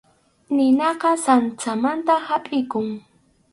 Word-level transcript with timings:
Ninaqa 0.55 1.11
sansamanta 1.25 2.13
hapʼikun. 2.27 2.87